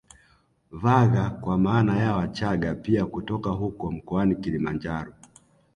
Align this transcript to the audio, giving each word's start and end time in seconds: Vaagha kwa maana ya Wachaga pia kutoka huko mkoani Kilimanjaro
Vaagha 0.71 1.29
kwa 1.29 1.57
maana 1.57 1.97
ya 1.97 2.15
Wachaga 2.15 2.75
pia 2.75 3.05
kutoka 3.05 3.49
huko 3.49 3.91
mkoani 3.91 4.35
Kilimanjaro 4.35 5.13